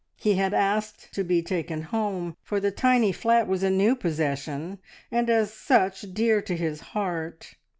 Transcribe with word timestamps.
He 0.17 0.33
had 0.33 0.51
asked 0.51 1.13
to 1.13 1.23
be 1.23 1.43
taken 1.43 1.83
home, 1.83 2.35
for 2.41 2.59
the 2.59 2.71
tiny 2.71 3.11
flat 3.11 3.47
was 3.47 3.61
a 3.61 3.69
new 3.69 3.95
possession, 3.95 4.79
and 5.11 5.29
as 5.29 5.53
such 5.53 6.11
dear 6.11 6.41
to 6.41 6.55
his 6.57 6.79
heart. 6.97 7.53